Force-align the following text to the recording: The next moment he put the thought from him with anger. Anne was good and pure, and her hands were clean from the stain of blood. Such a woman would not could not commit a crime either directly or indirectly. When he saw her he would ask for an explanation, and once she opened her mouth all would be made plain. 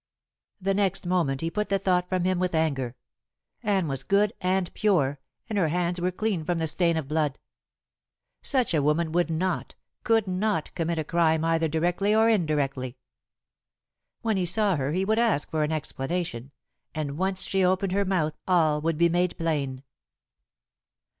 The 0.59 0.73
next 0.73 1.05
moment 1.05 1.41
he 1.41 1.51
put 1.51 1.69
the 1.69 1.77
thought 1.77 2.09
from 2.09 2.23
him 2.23 2.39
with 2.39 2.55
anger. 2.55 2.95
Anne 3.61 3.87
was 3.87 4.01
good 4.01 4.33
and 4.41 4.73
pure, 4.73 5.19
and 5.47 5.59
her 5.59 5.67
hands 5.67 6.01
were 6.01 6.09
clean 6.09 6.43
from 6.43 6.57
the 6.57 6.65
stain 6.65 6.97
of 6.97 7.07
blood. 7.07 7.37
Such 8.41 8.73
a 8.73 8.81
woman 8.81 9.11
would 9.11 9.29
not 9.29 9.75
could 10.03 10.25
not 10.27 10.73
commit 10.73 10.97
a 10.97 11.03
crime 11.03 11.45
either 11.45 11.67
directly 11.67 12.15
or 12.15 12.29
indirectly. 12.29 12.97
When 14.23 14.37
he 14.37 14.45
saw 14.47 14.75
her 14.75 14.91
he 14.91 15.05
would 15.05 15.19
ask 15.19 15.51
for 15.51 15.61
an 15.61 15.71
explanation, 15.71 16.51
and 16.95 17.15
once 17.19 17.43
she 17.43 17.63
opened 17.63 17.91
her 17.91 18.03
mouth 18.03 18.33
all 18.47 18.81
would 18.81 18.97
be 18.97 19.07
made 19.07 19.37
plain. 19.37 19.83